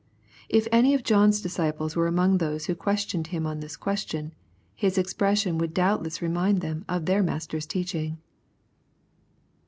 If 0.49 0.67
any 0.71 0.95
of 0.95 1.03
John's 1.03 1.41
disciples 1.43 1.95
were 1.95 2.07
among 2.07 2.39
those 2.39 2.65
who 2.65 2.73
questioned 2.73 3.27
Him 3.27 3.45
on 3.45 3.59
this 3.59 3.77
question, 3.77 4.33
His 4.73 4.97
expression 4.97 5.59
would 5.59 5.75
doubtless 5.75 6.23
remind 6.23 6.61
them 6.61 6.85
of 6.89 7.05
their 7.05 7.21
master's 7.21 7.67
teaching. 7.67 8.17